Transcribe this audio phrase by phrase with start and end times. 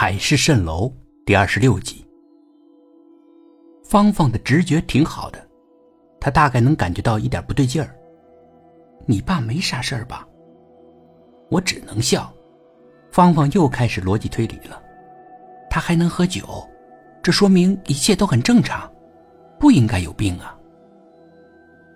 [0.00, 0.94] 海市蜃楼
[1.26, 2.06] 第二十六集。
[3.82, 5.44] 芳芳的直觉挺好的，
[6.20, 7.92] 她大概能感觉到一点不对劲儿。
[9.06, 10.24] 你爸没啥事儿吧？
[11.50, 12.32] 我只能笑。
[13.10, 14.80] 芳芳又开始逻辑推理了。
[15.68, 16.64] 他还能喝酒，
[17.20, 18.88] 这说明一切都很正常，
[19.58, 20.56] 不应该有病啊。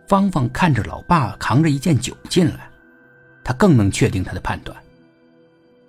[0.08, 2.68] 芳芳看着老爸扛着一件酒进来，
[3.44, 4.76] 她更能确定他的判断。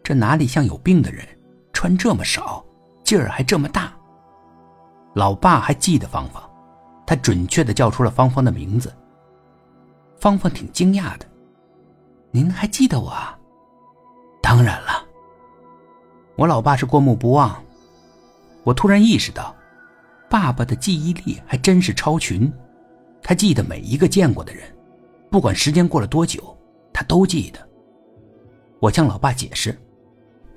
[0.03, 1.27] 这哪里像有病的人，
[1.83, 2.63] 穿这么少，
[3.03, 3.91] 劲儿还这么大。
[5.15, 6.41] 老爸还记得芳芳，
[7.05, 8.95] 他准确的叫出了芳芳的名字。
[10.17, 11.25] 芳芳挺惊讶的
[12.31, 13.37] ：“您还记得我啊
[14.41, 15.05] ？”“当然了，
[16.37, 17.61] 我老爸是过目不忘。”
[18.63, 19.53] 我突然意识到，
[20.29, 22.49] 爸爸的记忆力还真是超群，
[23.21, 24.63] 他记得每一个见过的人，
[25.29, 26.57] 不管时间过了多久，
[26.93, 27.59] 他都记得。
[28.79, 29.77] 我向老爸解释，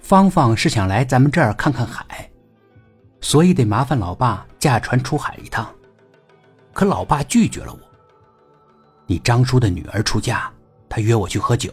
[0.07, 2.31] 芳芳是想来咱们这儿看看海，
[3.21, 5.69] 所以得麻烦老爸驾船出海一趟。
[6.73, 7.81] 可老爸拒绝了我。
[9.05, 10.49] 你张叔的女儿出嫁，
[10.89, 11.73] 他约我去喝酒。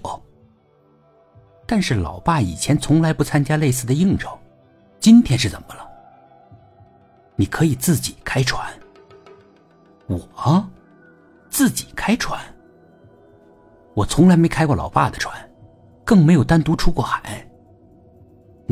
[1.68, 4.36] 但是老爸以前从来不参加类似的应酬，
[5.00, 5.88] 今天是怎么了？
[7.36, 8.68] 你可以自己开船。
[10.08, 10.68] 我，
[11.52, 12.42] 自己开船。
[13.94, 15.38] 我从来没开过老爸的船，
[16.04, 17.48] 更没有单独出过海。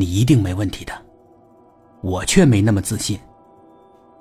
[0.02, 0.92] 你一定没问题的，
[2.02, 3.20] 我却没那么自信。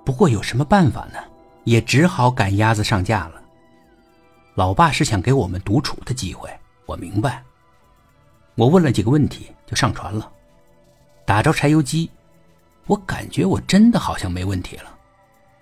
[0.05, 1.19] 不过有什么办法呢？
[1.65, 3.41] 也只好赶鸭子上架了。
[4.55, 6.51] 老爸是想给我们独处的机会，
[6.85, 7.43] 我明白。
[8.57, 10.31] 我问了几个问题，就上船了，
[11.25, 12.11] 打着柴油机。
[12.87, 14.99] 我感觉我真的好像没问题了，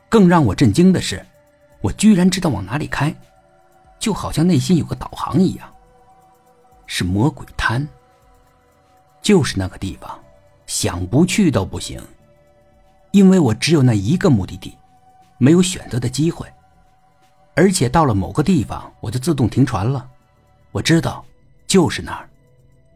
[0.09, 1.25] 更让我震惊的是，
[1.81, 3.15] 我居然知道往哪里开，
[4.01, 5.73] 就好像内心有个导航一样。
[6.87, 7.87] 是魔鬼滩，
[9.23, 10.19] 就是那个地方，
[10.67, 12.01] 想不去都不行，
[13.13, 14.77] 因为我只有那一个目的地，
[15.39, 16.47] 没有选择的机会，
[17.55, 20.09] 而且到了某个地方我就自动停船了，
[20.73, 21.25] 我知道，
[21.67, 22.29] 就是那儿，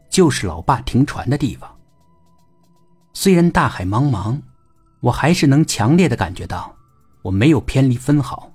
[0.08, 1.70] 就是老爸停船的地方。
[3.12, 4.40] 虽然大海茫茫，
[5.00, 6.74] 我还是能强烈的感觉到
[7.20, 8.50] 我没有偏离分毫。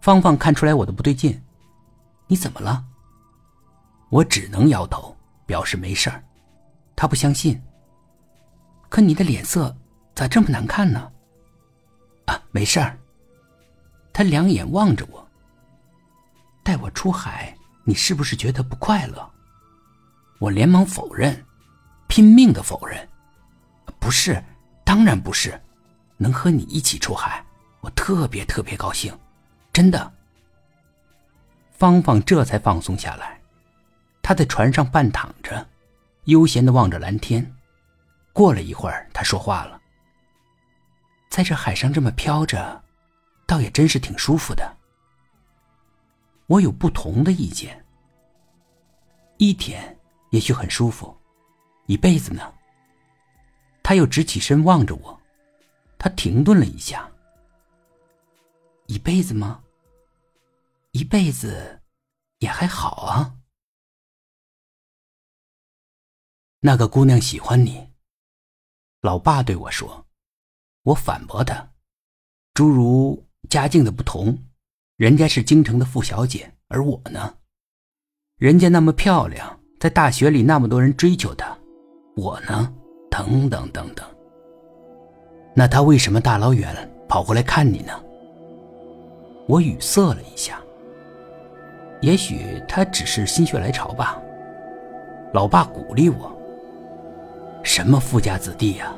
[0.00, 1.42] 芳芳看出来我的不对劲，
[2.28, 2.84] 你怎么了？
[4.10, 5.16] 我只能摇头
[5.46, 6.22] 表示没事儿。
[6.96, 7.60] 他不相信。
[8.88, 9.76] 可你的脸色
[10.14, 11.10] 咋这么难看呢？
[12.26, 12.98] 啊，没事儿。
[14.12, 15.26] 他两眼望着我。
[16.62, 19.30] 带我出海，你是不是觉得不快乐？
[20.38, 21.44] 我连忙否认，
[22.08, 23.08] 拼命的否认。
[23.98, 24.42] 不是，
[24.84, 25.60] 当然不是。
[26.16, 27.44] 能和你一起出海，
[27.80, 29.12] 我特别特别高兴，
[29.72, 30.12] 真的。
[31.72, 33.40] 芳芳这才放松下来，
[34.22, 35.66] 她在船上半躺着，
[36.24, 37.54] 悠闲的望着蓝天。
[38.32, 39.80] 过了一会儿，他说话了
[41.30, 42.82] ：“在这海上这么飘着，
[43.46, 44.76] 倒也真是挺舒服的。”
[46.46, 47.84] 我有不同的意见。
[49.38, 49.98] 一天
[50.30, 51.16] 也许很舒服，
[51.86, 52.52] 一辈子呢？
[53.82, 55.20] 他又直起身望着我，
[55.98, 57.08] 他停顿了一下。
[58.86, 59.62] 一辈子吗？
[60.92, 61.80] 一辈子
[62.38, 63.34] 也还好啊。
[66.66, 67.86] 那个姑娘喜欢你，
[69.02, 70.06] 老爸对我说。
[70.84, 71.68] 我反驳他，
[72.54, 74.38] 诸如家境的不同，
[74.96, 77.34] 人家是京城的富小姐，而我呢，
[78.38, 81.54] 人家那么漂亮，在大学里那么多人追求她，
[82.16, 82.72] 我呢？
[83.10, 84.08] 等等等等，
[85.54, 87.92] 那他为什么大老远跑过来看你呢？
[89.46, 90.58] 我语塞了一下。
[92.00, 94.18] 也许他只是心血来潮吧。
[95.34, 96.33] 老爸鼓励我
[97.64, 98.92] ：“什么富家子弟呀，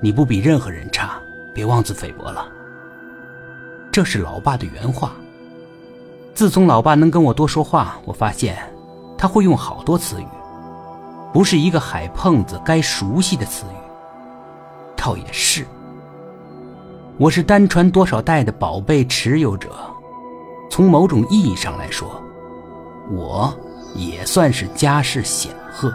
[0.00, 1.20] 你不比任何人差，
[1.54, 2.48] 别妄自菲薄了。”
[3.92, 5.12] 这是老爸的原话。
[6.34, 8.58] 自从老爸能跟我多说话，我发现
[9.16, 10.26] 他会用好多词语。
[11.32, 13.76] 不是一个海碰子该熟悉的词语，
[14.96, 15.64] 倒也是。
[17.18, 19.70] 我是单传多少代的宝贝持有者，
[20.70, 22.20] 从某种意义上来说，
[23.10, 23.54] 我
[23.94, 25.94] 也算是家世显赫。